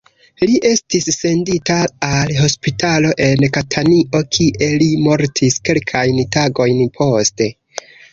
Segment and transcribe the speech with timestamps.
[0.49, 1.75] Li estis sendita
[2.07, 7.51] al hospitalo en Katanio, kie li mortis kelkajn tagojn poste.